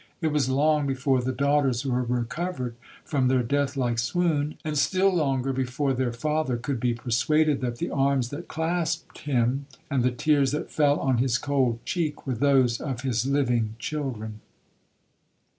[0.19, 5.13] It was long before the daughters were recovered from their death like swoon, and still
[5.13, 10.09] longer before their father could be persuaded that the arms that clasped him, and the
[10.09, 14.41] tears that fell on his cold cheek, were those of his living children.